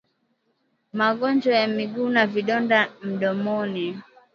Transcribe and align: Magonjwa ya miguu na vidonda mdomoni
Magonjwa 0.93 1.55
ya 1.55 1.67
miguu 1.67 2.09
na 2.09 2.27
vidonda 2.27 2.91
mdomoni 3.03 3.99